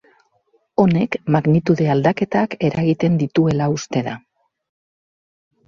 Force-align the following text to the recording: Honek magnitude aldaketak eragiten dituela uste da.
Honek 0.83 1.17
magnitude 1.35 1.91
aldaketak 1.97 2.57
eragiten 2.71 3.21
dituela 3.25 3.71
uste 3.77 4.05
da. 4.11 4.19